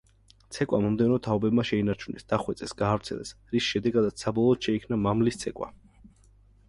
ცეკვა 0.55 0.77
მომდევნო 0.85 1.19
თაობებმა 1.27 1.65
შეინარჩუნეს, 1.71 2.25
დახვეწეს, 2.33 2.73
გაავრცელეს, 2.81 3.35
რის 3.55 3.69
შედეგადაც 3.75 4.25
საბოლოოდ 4.27 4.69
შეიქმნა 4.71 4.99
მამლის 5.07 5.39
ცეკვა. 5.45 5.71